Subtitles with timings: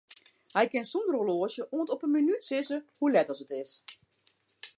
[0.55, 3.71] Hy kin sonder horloazje oant op 'e minút sizze hoe let as it is.